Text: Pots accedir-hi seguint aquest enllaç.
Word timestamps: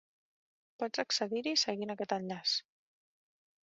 Pots 0.85 1.03
accedir-hi 1.03 1.55
seguint 1.67 1.97
aquest 1.97 2.19
enllaç. 2.21 2.59